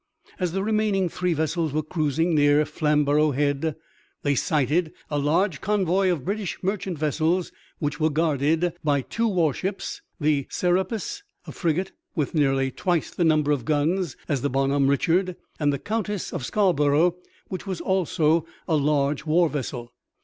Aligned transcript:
As 0.39 0.51
the 0.53 0.63
remaining 0.63 1.09
three 1.09 1.33
vessels 1.35 1.73
were 1.73 1.83
cruising 1.83 2.33
near 2.33 2.65
Flamborough 2.65 3.33
Head, 3.33 3.75
they 4.23 4.33
sighted 4.33 4.91
a 5.11 5.19
large 5.19 5.61
convoy 5.61 6.09
of 6.11 6.25
British 6.25 6.57
merchant 6.63 6.97
vessels 6.97 7.51
which 7.77 7.99
were 7.99 8.09
guarded 8.09 8.73
by 8.83 9.01
two 9.01 9.27
warships 9.27 10.01
the 10.19 10.47
Serapis, 10.49 11.21
a 11.45 11.51
frigate 11.51 11.91
with 12.15 12.33
nearly 12.33 12.71
twice 12.71 13.11
the 13.11 13.23
number 13.23 13.51
of 13.51 13.63
guns 13.63 14.17
as 14.27 14.41
the 14.41 14.49
Bonhomme 14.49 14.87
Richard, 14.87 15.35
and 15.59 15.71
the 15.71 15.77
Countess 15.77 16.33
of 16.33 16.43
Scarborough 16.43 17.17
which 17.49 17.67
was 17.67 17.79
also 17.79 18.47
a 18.67 18.75
large 18.77 19.27
war 19.27 19.49
vessel. 19.49 19.93